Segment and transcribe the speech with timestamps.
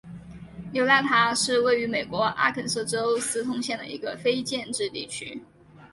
[0.71, 5.39] 纽纳塔是位于美国阿肯色州斯通县的一个非建制地区。